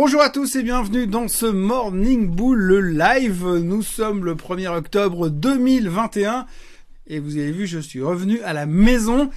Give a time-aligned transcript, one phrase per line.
[0.00, 3.44] Bonjour à tous et bienvenue dans ce Morning Bull le live.
[3.44, 6.46] Nous sommes le 1er octobre 2021
[7.08, 9.28] et vous avez vu, je suis revenu à la maison.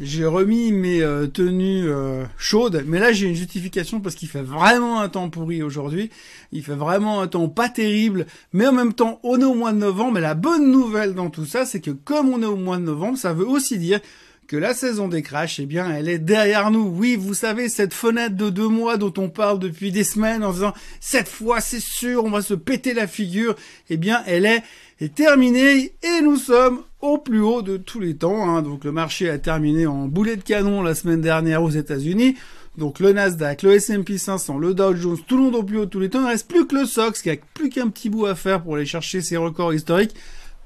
[0.00, 4.40] J'ai remis mes euh, tenues euh, chaudes, mais là j'ai une justification parce qu'il fait
[4.40, 6.08] vraiment un temps pourri aujourd'hui.
[6.50, 8.24] Il fait vraiment un temps pas terrible,
[8.54, 10.16] mais en même temps on est au mois de novembre.
[10.16, 12.84] Et la bonne nouvelle dans tout ça, c'est que comme on est au mois de
[12.84, 14.00] novembre, ça veut aussi dire
[14.46, 16.86] que la saison des crashs, eh bien, elle est derrière nous.
[16.86, 20.52] Oui, vous savez, cette fenêtre de deux mois dont on parle depuis des semaines en
[20.52, 23.56] disant, cette fois, c'est sûr, on va se péter la figure,
[23.90, 24.62] eh bien, elle est,
[25.14, 28.48] terminée et nous sommes au plus haut de tous les temps.
[28.48, 28.62] Hein.
[28.62, 32.36] Donc, le marché a terminé en boulet de canon la semaine dernière aux États-Unis.
[32.78, 35.86] Donc le Nasdaq, le S&P 500, le Dow Jones, tout le monde au plus haut
[35.86, 36.18] de tous les temps.
[36.18, 38.62] Il ne reste plus que le SOX qui a plus qu'un petit bout à faire
[38.62, 40.14] pour aller chercher ses records historiques.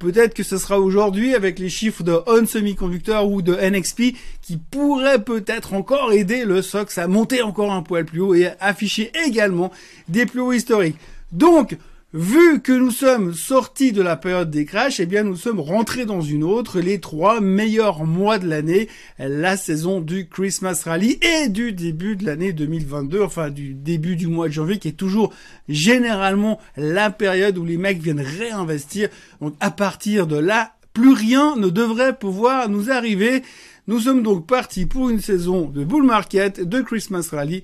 [0.00, 4.56] Peut-être que ce sera aujourd'hui avec les chiffres de On Semiconductor ou de NXP qui
[4.56, 9.12] pourraient peut-être encore aider le SOX à monter encore un poil plus haut et afficher
[9.26, 9.70] également
[10.08, 10.96] des plus hauts historiques.
[11.32, 11.76] Donc,
[12.12, 16.06] Vu que nous sommes sortis de la période des crashs, eh bien nous sommes rentrés
[16.06, 18.88] dans une autre, les trois meilleurs mois de l'année,
[19.20, 24.26] la saison du Christmas Rally et du début de l'année 2022, enfin du début du
[24.26, 25.32] mois de janvier qui est toujours
[25.68, 29.08] généralement la période où les mecs viennent réinvestir.
[29.40, 33.44] Donc à partir de là, plus rien ne devrait pouvoir nous arriver.
[33.86, 37.62] Nous sommes donc partis pour une saison de bull market, de Christmas Rally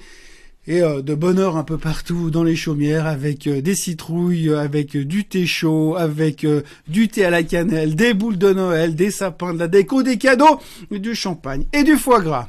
[0.68, 4.96] et euh, de bonheur un peu partout dans les chaumières avec euh, des citrouilles, avec
[4.96, 6.46] euh, du thé chaud, avec
[6.88, 10.18] du thé à la cannelle, des boules de Noël, des sapins, de la déco, des
[10.18, 12.48] cadeaux, du champagne et du foie gras.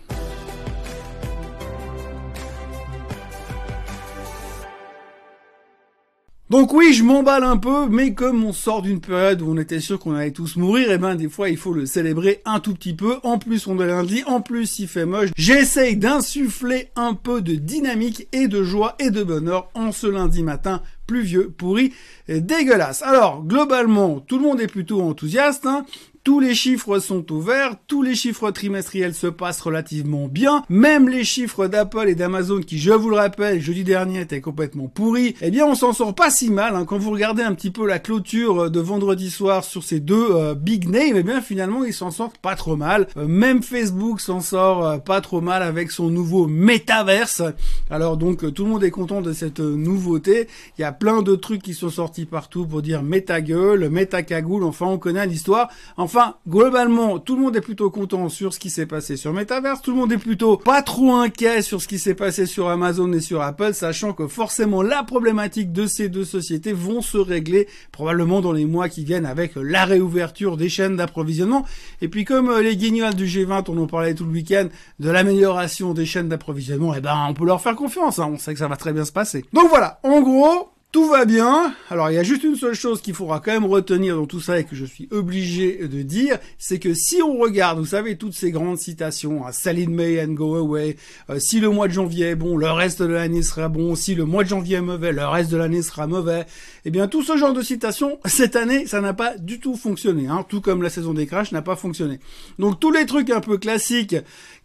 [6.50, 9.82] Donc oui, je m'emballe un peu, mais comme on sort d'une période où on était
[9.82, 12.62] sûr qu'on allait tous mourir, et eh ben des fois il faut le célébrer un
[12.62, 13.18] tout petit peu.
[13.24, 15.30] En plus on est lundi, en plus il fait moche.
[15.36, 20.42] J'essaye d'insuffler un peu de dynamique et de joie et de bonheur en ce lundi
[20.42, 21.94] matin pluvieux, pourri,
[22.28, 23.02] dégueulasse.
[23.02, 25.66] Alors, globalement, tout le monde est plutôt enthousiaste.
[25.66, 25.86] Hein.
[26.28, 31.24] Tous les chiffres sont ouverts, tous les chiffres trimestriels se passent relativement bien, même les
[31.24, 35.52] chiffres d'Apple et d'Amazon qui, je vous le rappelle, jeudi dernier étaient complètement pourris, eh
[35.52, 36.76] bien on s'en sort pas si mal.
[36.76, 36.84] Hein.
[36.84, 40.54] Quand vous regardez un petit peu la clôture de vendredi soir sur ces deux euh,
[40.54, 43.08] big names, eh bien finalement ils s'en sortent pas trop mal.
[43.16, 47.42] Euh, même Facebook s'en sort euh, pas trop mal avec son nouveau métaverse.
[47.90, 50.50] Alors donc tout le monde est content de cette nouveauté.
[50.78, 54.24] Il y a plein de trucs qui sont sortis partout pour dire méta gueule, méta
[54.24, 55.70] cagoule, enfin on connaît l'histoire.
[55.96, 59.34] Enfin Enfin, globalement, tout le monde est plutôt content sur ce qui s'est passé sur
[59.34, 59.84] Metaverse.
[59.84, 63.14] Tout le monde est plutôt pas trop inquiet sur ce qui s'est passé sur Amazon
[63.14, 67.68] et sur Apple, sachant que forcément la problématique de ces deux sociétés vont se régler
[67.92, 71.68] probablement dans les mois qui viennent avec la réouverture des chaînes d'approvisionnement.
[72.02, 74.70] Et puis comme euh, les guignols du G20, on en parlait tout le week-end,
[75.00, 78.18] de l'amélioration des chaînes d'approvisionnement, eh ben on peut leur faire confiance.
[78.18, 78.32] Hein.
[78.34, 79.46] On sait que ça va très bien se passer.
[79.54, 81.74] Donc voilà, en gros, tout va bien.
[81.90, 84.40] Alors il y a juste une seule chose qu'il faudra quand même retenir dans tout
[84.40, 88.18] ça et que je suis obligé de dire, c'est que si on regarde, vous savez,
[88.18, 90.96] toutes ces grandes citations, à Sell in May and Go Away,
[91.30, 94.16] euh, si le mois de janvier est bon, le reste de l'année sera bon, si
[94.16, 96.46] le mois de janvier est mauvais, le reste de l'année sera mauvais,
[96.86, 100.28] eh bien tout ce genre de citations, cette année, ça n'a pas du tout fonctionné,
[100.28, 102.20] hein, tout comme la saison des crashs n'a pas fonctionné.
[102.60, 104.16] Donc tous les trucs un peu classiques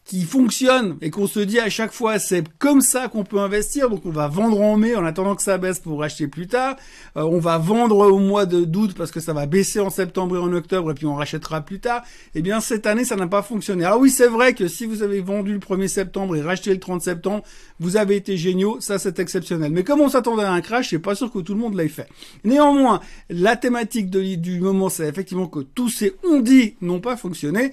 [0.05, 3.89] qui fonctionne et qu'on se dit à chaque fois c'est comme ça qu'on peut investir.
[3.89, 6.77] Donc on va vendre en mai en attendant que ça baisse pour racheter plus tard.
[7.17, 10.37] Euh, on va vendre au mois de d'août parce que ça va baisser en septembre
[10.37, 12.03] et en octobre et puis on rachètera plus tard.
[12.35, 13.85] Eh bien cette année ça n'a pas fonctionné.
[13.85, 16.81] Alors oui c'est vrai que si vous avez vendu le 1er septembre et racheté le
[16.81, 17.45] 30 septembre
[17.79, 18.79] vous avez été géniaux.
[18.81, 19.71] Ça c'est exceptionnel.
[19.71, 21.89] Mais comme on s'attendait à un crash c'est pas sûr que tout le monde l'ait
[21.89, 22.09] fait.
[22.43, 27.71] Néanmoins la thématique du moment c'est effectivement que tous ces on dit n'ont pas fonctionné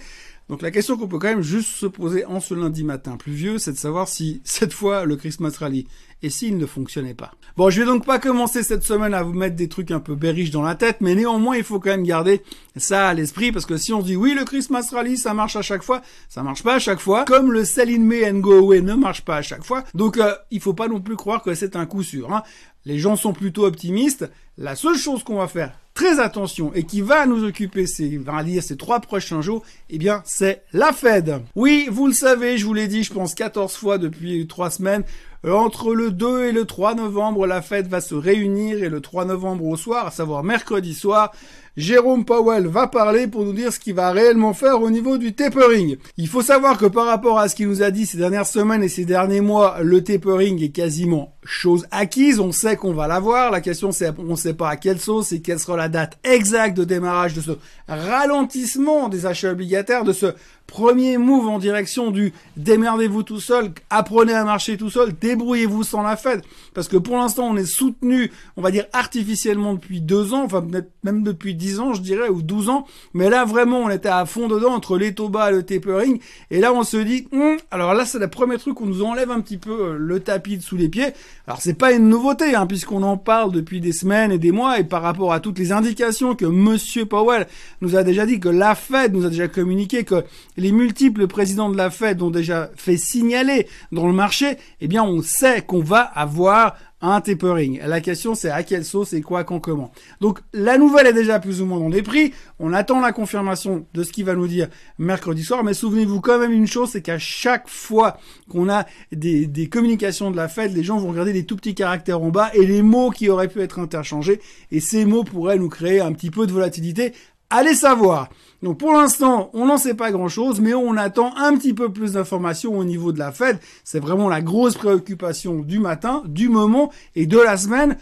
[0.49, 3.59] donc la question qu'on peut quand même juste se poser en ce lundi matin pluvieux,
[3.59, 5.87] c'est de savoir si cette fois le Christmas Rally
[6.21, 7.31] et s'il ne fonctionnait pas.
[7.55, 10.15] Bon, je vais donc pas commencer cette semaine à vous mettre des trucs un peu
[10.15, 12.41] berriches dans la tête, mais néanmoins il faut quand même garder
[12.75, 15.61] ça à l'esprit parce que si on dit oui le Christmas Rally ça marche à
[15.61, 18.57] chaque fois, ça marche pas à chaque fois, comme le Sell in May and Go
[18.57, 19.83] Away ne marche pas à chaque fois.
[19.93, 22.33] Donc euh, il faut pas non plus croire que c'est un coup sûr.
[22.33, 22.43] Hein.
[22.85, 24.29] Les gens sont plutôt optimistes.
[24.57, 28.41] La seule chose qu'on va faire très attention et qui va nous occuper ces, va
[28.41, 31.41] dire ces trois prochains jours, eh bien, c'est la Fed.
[31.57, 35.03] Oui, vous le savez, je vous l'ai dit, je pense 14 fois depuis trois semaines.
[35.45, 38.99] Euh, entre le 2 et le 3 novembre, la Fed va se réunir et le
[38.99, 41.31] 3 novembre au soir, à savoir mercredi soir,
[41.77, 45.33] Jérôme Powell va parler pour nous dire ce qu'il va réellement faire au niveau du
[45.33, 45.95] tapering.
[46.17, 48.83] Il faut savoir que par rapport à ce qu'il nous a dit ces dernières semaines
[48.83, 52.41] et ces derniers mois, le tapering est quasiment chose acquise.
[52.41, 53.49] On sait qu'on va l'avoir.
[53.49, 56.17] La question c'est on ne sait pas à quelle sauce et quelle sera la date
[56.25, 57.51] exacte de démarrage de ce
[57.87, 60.33] ralentissement des achats obligataires, de ce
[60.69, 66.03] Premier move en direction du démerdez-vous tout seul, apprenez à marcher tout seul, débrouillez-vous sans
[66.03, 66.43] la Fed.
[66.75, 70.63] Parce que pour l'instant, on est soutenu, on va dire artificiellement depuis deux ans, enfin
[71.03, 72.85] même depuis dix ans, je dirais, ou douze ans.
[73.15, 76.19] Mais là, vraiment, on était à fond dedans entre les taux et le tapering.
[76.51, 79.03] Et là, on se dit, hum, alors là, c'est le premier truc où on nous
[79.03, 81.13] enlève un petit peu euh, le tapis sous les pieds.
[81.47, 84.79] Alors c'est pas une nouveauté, hein, puisqu'on en parle depuis des semaines et des mois,
[84.79, 87.47] et par rapport à toutes les indications que Monsieur Powell
[87.81, 90.23] nous a déjà dit, que la Fed nous a déjà communiqué, que
[90.59, 95.03] les multiples présidents de la Fed ont déjà fait signaler dans le marché, eh bien
[95.03, 97.79] on sait qu'on va avoir un tapering.
[97.85, 99.91] La question c'est à quelle sauce et quoi, quand, comment.
[100.19, 102.33] Donc la nouvelle est déjà plus ou moins dans les prix.
[102.59, 104.67] On attend la confirmation de ce qu'il va nous dire
[104.97, 105.63] mercredi soir.
[105.63, 108.17] Mais souvenez-vous quand même une chose, c'est qu'à chaque fois
[108.49, 111.75] qu'on a des, des, communications de la Fed, les gens vont regarder les tout petits
[111.75, 114.41] caractères en bas et les mots qui auraient pu être interchangés.
[114.71, 117.13] Et ces mots pourraient nous créer un petit peu de volatilité.
[117.51, 118.29] Allez savoir.
[118.61, 122.13] Donc pour l'instant, on n'en sait pas grand-chose, mais on attend un petit peu plus
[122.13, 123.59] d'informations au niveau de la Fed.
[123.83, 127.97] C'est vraiment la grosse préoccupation du matin, du moment et de la semaine.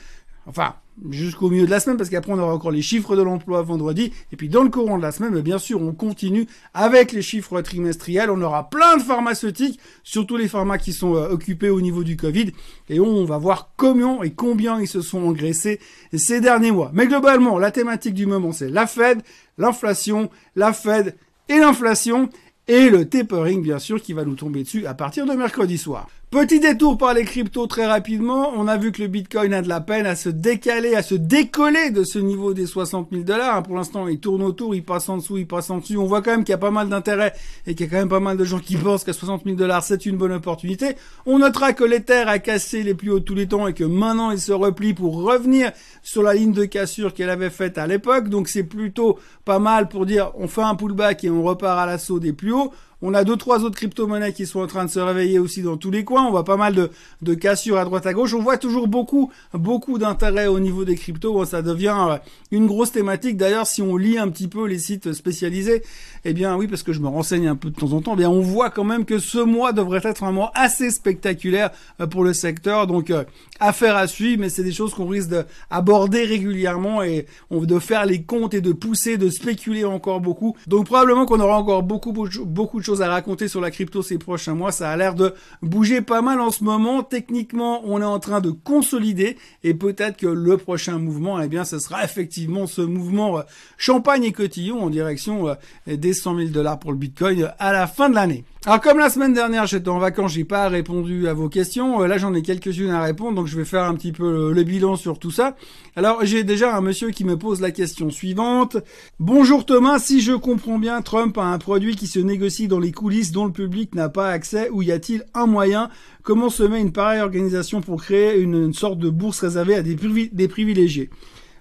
[0.47, 0.75] Enfin,
[1.09, 4.11] jusqu'au milieu de la semaine, parce qu'après on aura encore les chiffres de l'emploi vendredi,
[4.31, 7.61] et puis dans le courant de la semaine, bien sûr, on continue avec les chiffres
[7.61, 12.03] trimestriels, on aura plein de pharmaceutiques, surtout les pharma qui sont euh, occupés au niveau
[12.03, 12.51] du Covid,
[12.89, 15.79] et on, va voir combien et combien ils se sont engraissés
[16.13, 16.91] ces derniers mois.
[16.93, 19.21] Mais globalement, la thématique du moment, c'est la Fed,
[19.57, 21.15] l'inflation, la Fed
[21.49, 22.29] et l'inflation,
[22.67, 26.07] et le tapering, bien sûr, qui va nous tomber dessus à partir de mercredi soir.
[26.29, 28.51] Petit détour par les cryptos très rapidement.
[28.57, 31.15] On a vu que le Bitcoin a de la peine à se décaler, à se
[31.15, 33.63] décoller de ce niveau des 60 000 dollars.
[33.63, 35.95] Pour l'instant, il tourne autour, il passe en dessous, il passe en dessus.
[35.95, 37.31] On voit quand même qu'il y a pas mal d'intérêt
[37.65, 39.55] et qu'il y a quand même pas mal de gens qui pensent qu'à 60 000
[39.55, 40.97] dollars, c'est une bonne opportunité.
[41.25, 43.85] On notera que l'Ether a cassé les plus hauts de tous les temps et que
[43.85, 45.71] maintenant il se replie pour revenir
[46.03, 48.27] sur la ligne de cassure qu'elle avait faite à l'époque.
[48.27, 51.85] Donc c'est plutôt pas mal pour dire on fait un pullback et on repart à
[51.85, 52.73] l'assaut des plus hauts.
[53.03, 55.77] On a deux, trois autres crypto-monnaies qui sont en train de se réveiller aussi dans
[55.77, 56.25] tous les coins.
[56.25, 56.89] On voit pas mal de,
[57.21, 58.33] de cassures à droite à gauche.
[58.33, 61.45] On voit toujours beaucoup, beaucoup d'intérêt au niveau des cryptos.
[61.45, 62.17] Ça devient euh,
[62.49, 63.37] une grosse thématique.
[63.37, 65.83] D'ailleurs, si on lit un petit peu les sites spécialisés,
[66.25, 68.17] eh bien oui, parce que je me renseigne un peu de temps en temps, eh
[68.17, 71.69] bien on voit quand même que ce mois devrait être un mois assez spectaculaire
[72.01, 72.87] euh, pour le secteur.
[72.87, 73.25] Donc, euh,
[73.59, 78.23] affaire à suivre, mais c'est des choses qu'on risque d'aborder régulièrement et de faire les
[78.23, 80.55] comptes et de pousser, de spéculer encore beaucoup.
[80.67, 84.17] Donc probablement qu'on aura encore beaucoup, beaucoup de choses à raconter sur la crypto ces
[84.17, 84.71] prochains mois.
[84.71, 87.03] Ça a l'air de bouger pas mal en ce moment.
[87.03, 89.35] Techniquement, on est en train de consolider
[89.65, 93.41] et peut-être que le prochain mouvement, eh bien, ce sera effectivement ce mouvement euh,
[93.77, 95.55] champagne et cotillon en direction euh,
[95.97, 98.45] des 100 000 dollars pour le Bitcoin à la fin de l'année.
[98.67, 102.01] Alors comme la semaine dernière j'étais en vacances, j'ai pas répondu à vos questions.
[102.01, 104.63] Euh, là j'en ai quelques-unes à répondre, donc je vais faire un petit peu le,
[104.63, 105.55] bilan sur tout ça.
[105.95, 108.75] Alors j'ai déjà un monsieur qui me pose la question suivante.
[109.21, 112.91] Bonjour Thomas, si je comprends bien, Trump a un produit qui se négocie dans les
[112.91, 115.89] coulisses dont le public n'a pas accès, ou y a-t-il un moyen?
[116.23, 119.95] Comment se met une pareille organisation pour créer une, sorte de bourse réservée à des,
[119.95, 121.09] des privilégiés?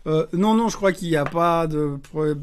[0.06, 1.98] Euh, non, non, je crois qu'il n'y a pas de,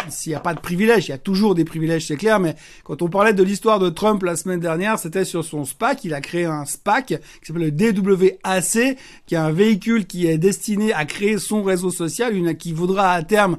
[0.09, 2.39] s'il n'y a pas de privilèges, il y a toujours des privilèges, c'est clair.
[2.39, 6.03] Mais quand on parlait de l'histoire de Trump la semaine dernière, c'était sur son SPAC.
[6.03, 7.15] Il a créé un SPAC qui
[7.47, 12.35] s'appelle le DWAC, qui est un véhicule qui est destiné à créer son réseau social,
[12.35, 13.57] une qui vaudra à terme,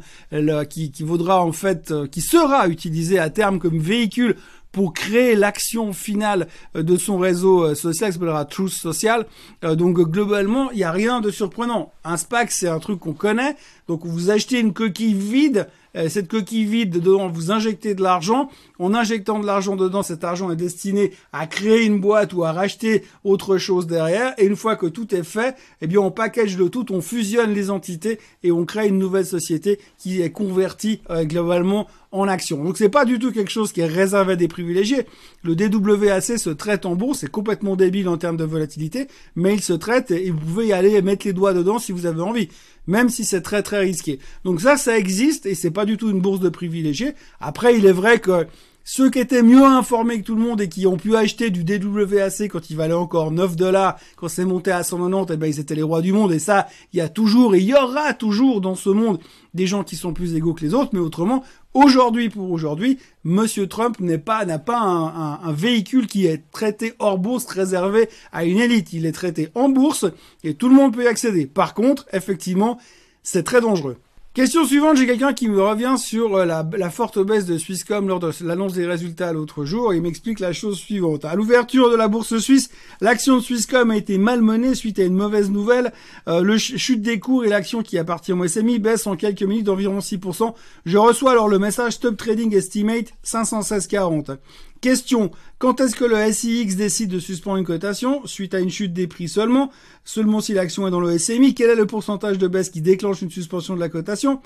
[0.69, 4.37] qui, qui vaudra en fait, euh, qui sera utilisé à terme comme véhicule
[4.75, 9.25] pour créer l'action finale euh, de son réseau euh, social, qui s'appellera Truth Social.
[9.63, 11.93] Euh, donc globalement, il n'y a rien de surprenant.
[12.03, 13.57] Un SPAC, c'est un truc qu'on connaît.
[13.87, 15.69] Donc vous achetez une coquille vide
[16.09, 18.51] cette coquille vide, dedans vous injectez de l'argent.
[18.81, 22.51] En injectant de l'argent dedans, cet argent est destiné à créer une boîte ou à
[22.51, 24.35] racheter autre chose derrière.
[24.37, 27.55] Et une fois que tout est fait, eh bien on package le tout, on fusionne
[27.55, 32.63] les entités et on crée une nouvelle société qui est convertie globalement en action.
[32.63, 35.07] Donc c'est pas du tout quelque chose qui est réservé à des privilégiés.
[35.43, 39.63] Le DWAC se traite en bourse, c'est complètement débile en termes de volatilité, mais il
[39.63, 42.23] se traite et vous pouvez y aller et mettre les doigts dedans si vous avez
[42.23, 42.49] envie
[42.87, 44.19] même si c'est très très risqué.
[44.45, 47.15] Donc ça, ça existe et c'est pas du tout une bourse de privilégiés.
[47.41, 48.47] Après, il est vrai que
[48.87, 51.65] ceux qui étaient mieux informés que tout le monde et qui ont pu acheter du
[51.65, 55.59] DWAC quand il valait encore 9 dollars, quand c'est monté à 190, eh ben ils
[55.59, 56.33] étaient les rois du monde.
[56.33, 59.19] Et ça, il y a toujours et il y aura toujours dans ce monde
[59.55, 60.91] des gens qui sont plus égaux que les autres.
[60.93, 66.43] Mais autrement, aujourd'hui pour aujourd'hui, Monsieur Trump n'est pas n'a pas un, véhicule qui est
[66.51, 68.93] traité hors bourse réservé à une élite.
[68.93, 70.05] Il est traité en bourse
[70.43, 71.47] et tout le monde peut y accéder.
[71.47, 72.79] Par contre, effectivement,
[73.23, 73.97] c'est très dangereux.
[74.35, 78.19] Question suivante, j'ai quelqu'un qui me revient sur euh, la, forte baisse de Swisscom lors
[78.19, 79.95] de l'annonce des résultats l'autre jour.
[79.95, 81.25] Il m'explique la chose suivante.
[81.25, 82.69] À l'ouverture de la bourse suisse,
[83.01, 85.93] l'action de Swisscom a été malmenée suite à une mauvaise nouvelle.
[86.27, 89.67] Euh, le chute des cours et l'action qui appartient au SMI baisse en quelques minutes
[89.67, 90.53] d'environ 6%.
[90.85, 94.39] Je reçois alors le message Stop Trading Estimate 516,40.
[94.85, 98.93] Question, quand est-ce que le SIX décide de suspendre une cotation Suite à une chute
[98.93, 99.71] des prix seulement?
[100.05, 103.23] Seulement si l'action est dans le SMI Quel est le pourcentage de baisse qui déclenche
[103.23, 104.43] une suspension de la cotation?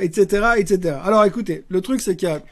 [0.00, 0.42] Etc.
[0.42, 0.96] Euh, etc.
[1.04, 2.42] Alors écoutez, le truc c'est qu'il y a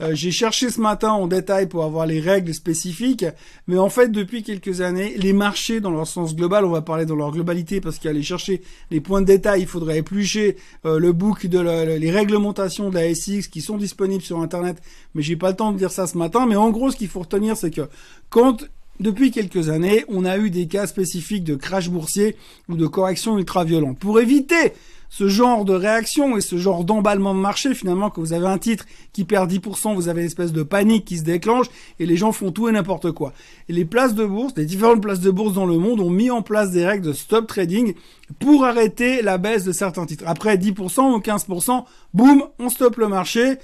[0.00, 3.24] euh, j'ai cherché ce matin en détail pour avoir les règles spécifiques,
[3.66, 7.06] mais en fait, depuis quelques années, les marchés dans leur sens global, on va parler
[7.06, 11.12] dans leur globalité parce qu'aller chercher les points de détail, il faudrait éplucher euh, le
[11.12, 11.58] book de
[11.98, 14.80] les réglementations de la SX qui sont disponibles sur Internet,
[15.14, 16.46] mais j'ai pas le temps de dire ça ce matin.
[16.46, 17.88] Mais en gros, ce qu'il faut retenir, c'est que
[18.30, 18.64] quand
[19.00, 22.36] depuis quelques années, on a eu des cas spécifiques de crash boursier
[22.68, 23.98] ou de correction ultra violente.
[23.98, 24.72] Pour éviter
[25.08, 28.58] ce genre de réaction et ce genre d'emballement de marché, finalement, que vous avez un
[28.58, 31.66] titre qui perd 10%, vous avez une espèce de panique qui se déclenche
[31.98, 33.32] et les gens font tout et n'importe quoi.
[33.68, 36.42] Les places de bourse, les différentes places de bourse dans le monde ont mis en
[36.42, 37.94] place des règles de stop trading
[38.38, 40.24] pour arrêter la baisse de certains titres.
[40.26, 43.58] Après 10% ou 15%, boum, on stoppe le marché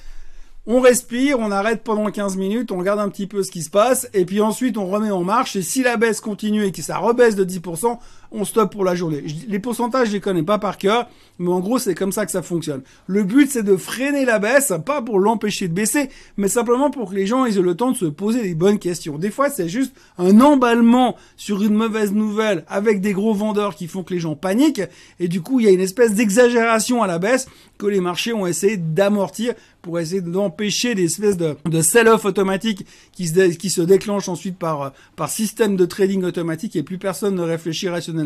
[0.66, 3.71] on respire, on arrête pendant 15 minutes, on regarde un petit peu ce qui se
[3.71, 6.80] passe, et puis ensuite on remet en marche, et si la baisse continue et que
[6.80, 7.99] ça rebaisse de 10%,
[8.34, 9.24] on stoppe pour la journée.
[9.48, 12.32] Les pourcentages, je les connais pas par cœur, mais en gros, c'est comme ça que
[12.32, 12.82] ça fonctionne.
[13.06, 17.10] Le but, c'est de freiner la baisse, pas pour l'empêcher de baisser, mais simplement pour
[17.10, 19.18] que les gens aient le temps de se poser les bonnes questions.
[19.18, 23.86] Des fois, c'est juste un emballement sur une mauvaise nouvelle avec des gros vendeurs qui
[23.86, 24.82] font que les gens paniquent,
[25.20, 27.46] et du coup, il y a une espèce d'exagération à la baisse
[27.78, 32.86] que les marchés ont essayé d'amortir pour essayer d'empêcher des espèces de, de sell-off automatique
[33.12, 37.34] qui se, qui se déclenchent ensuite par, par système de trading automatique et plus personne
[37.34, 38.23] ne réfléchit rationnellement.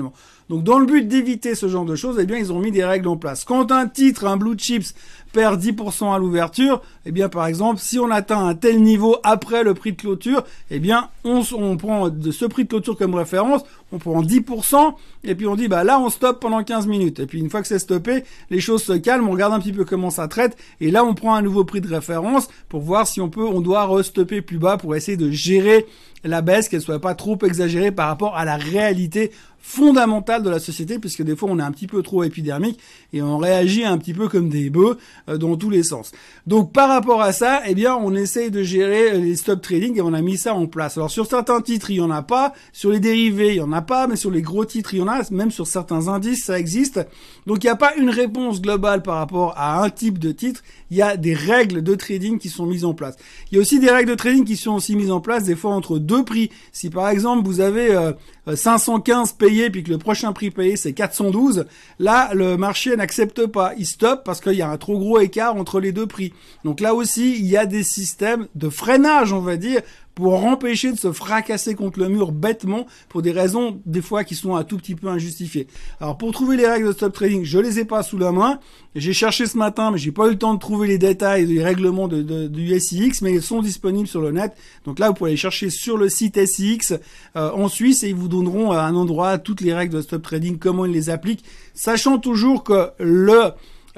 [0.49, 2.85] Donc dans le but d'éviter ce genre de choses, eh bien ils ont mis des
[2.85, 3.45] règles en place.
[3.45, 4.95] Quand un titre, un blue chips
[5.33, 9.63] perd 10% à l'ouverture, eh bien par exemple, si on atteint un tel niveau après
[9.63, 13.15] le prix de clôture, eh bien on, on prend de ce prix de clôture comme
[13.15, 14.95] référence, on prend 10%
[15.25, 17.21] et puis on dit bah là on stoppe pendant 15 minutes.
[17.21, 19.73] Et puis une fois que c'est stoppé, les choses se calment, on regarde un petit
[19.73, 23.07] peu comment ça traite et là on prend un nouveau prix de référence pour voir
[23.07, 25.87] si on peut on doit restopper plus bas pour essayer de gérer
[26.25, 29.31] la baisse, qu'elle soit pas trop exagérée par rapport à la réalité
[29.61, 32.79] fondamentale de la société, puisque des fois on est un petit peu trop épidermique
[33.13, 34.97] et on réagit un petit peu comme des bœufs
[35.37, 36.13] dans tous les sens.
[36.47, 40.01] Donc par rapport à ça, eh bien on essaye de gérer les stop trading et
[40.01, 40.97] on a mis ça en place.
[40.97, 43.73] Alors sur certains titres il y en a pas, sur les dérivés il y en
[43.73, 46.45] a pas, mais sur les gros titres il y en a, même sur certains indices
[46.45, 47.01] ça existe.
[47.47, 50.63] Donc il n'y a pas une réponse globale par rapport à un type de titre,
[50.91, 53.17] il y a des règles de trading qui sont mises en place.
[53.51, 55.57] Il y a aussi des règles de trading qui sont aussi mises en place des
[55.57, 56.51] fois entre deux prix.
[56.73, 58.13] Si par exemple vous avez
[58.53, 61.67] 515 euh, payés puis que le prochain prix payé c'est 412,
[61.99, 65.57] là le marché n'accepte pas, il stoppe parce qu'il y a un trop gros écart
[65.57, 66.33] entre les deux prix.
[66.65, 69.83] Donc là aussi, il y a des systèmes de freinage, on va dire,
[70.19, 74.35] pour empêcher de se fracasser contre le mur bêtement pour des raisons des fois qui
[74.35, 75.69] sont un tout petit peu injustifiées.
[76.01, 78.59] Alors pour trouver les règles de stop trading, je les ai pas sous la main.
[78.97, 81.63] J'ai cherché ce matin, mais j'ai pas eu le temps de trouver les détails des
[81.63, 84.57] règlements du SIX, mais ils sont disponibles sur le net.
[84.85, 86.95] Donc là, vous pouvez les chercher sur le site SIX
[87.37, 90.23] euh, en Suisse et ils vous donneront à un endroit toutes les règles de stop
[90.23, 91.45] trading, comment ils les appliquent,
[91.75, 93.53] sachant toujours que le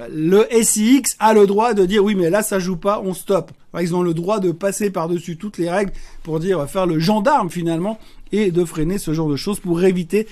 [0.09, 3.52] le SIX a le droit de dire oui mais là ça joue pas, on stoppe.
[3.80, 5.92] Ils ont le droit de passer par-dessus toutes les règles
[6.23, 7.99] pour dire faire le gendarme finalement
[8.33, 10.26] et de freiner ce genre de choses pour éviter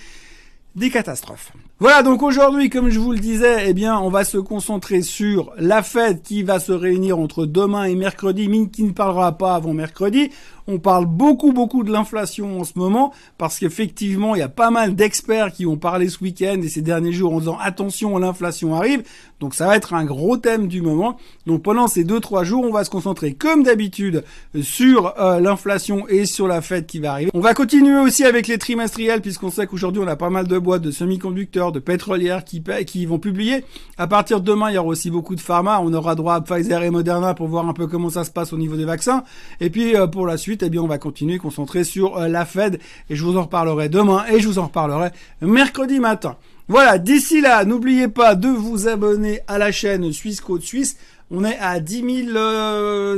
[0.75, 1.53] des catastrophes.
[1.81, 5.53] Voilà, donc aujourd'hui, comme je vous le disais, eh bien, on va se concentrer sur
[5.57, 9.55] la fête qui va se réunir entre demain et mercredi, mais qui ne parlera pas
[9.55, 10.31] avant mercredi.
[10.71, 14.71] On parle beaucoup, beaucoup de l'inflation en ce moment, parce qu'effectivement, il y a pas
[14.71, 18.75] mal d'experts qui ont parlé ce week-end et ces derniers jours en disant attention, l'inflation
[18.75, 19.03] arrive.
[19.41, 21.17] Donc ça va être un gros thème du moment.
[21.47, 24.25] Donc pendant ces deux, trois jours, on va se concentrer comme d'habitude
[24.61, 27.31] sur euh, l'inflation et sur la fête qui va arriver.
[27.33, 30.59] On va continuer aussi avec les trimestriels, puisqu'on sait qu'aujourd'hui, on a pas mal de
[30.59, 33.65] boîtes de semi-conducteurs, de pétrolières qui, qui vont publier.
[33.97, 35.81] À partir de demain, il y aura aussi beaucoup de pharma.
[35.83, 38.53] On aura droit à Pfizer et Moderna pour voir un peu comment ça se passe
[38.53, 39.25] au niveau des vaccins.
[39.61, 42.45] Et puis euh, pour la suite, eh bien, on va continuer concentrer sur euh, la
[42.45, 42.79] Fed
[43.11, 45.11] et je vous en reparlerai demain et je vous en reparlerai
[45.41, 46.37] mercredi matin.
[46.69, 50.99] Voilà, d'ici là, n'oubliez pas de vous abonner à la chaîne Suisse Côte Suisse.
[51.31, 52.03] On est à 10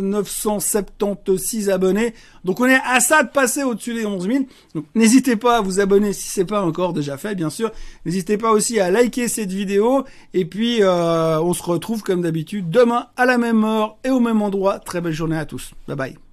[0.03, 2.15] 976 abonnés.
[2.45, 4.45] Donc on est à ça de passer au-dessus des 11 000.
[4.75, 7.71] Donc n'hésitez pas à vous abonner si c'est pas encore déjà fait, bien sûr.
[8.05, 10.05] N'hésitez pas aussi à liker cette vidéo.
[10.35, 14.21] Et puis euh, on se retrouve comme d'habitude demain à la même heure et au
[14.21, 14.81] même endroit.
[14.81, 15.73] Très belle journée à tous.
[15.87, 16.30] Bye bye.